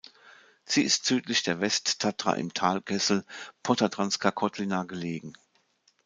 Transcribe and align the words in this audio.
Sie 0.65 0.81
ist 0.81 1.05
südlich 1.05 1.43
der 1.43 1.61
Westtatra 1.61 2.33
im 2.35 2.55
Talkessel 2.55 3.23
Podtatranská 3.61 4.31
kotlina 4.31 4.81
gelegen. 4.85 5.33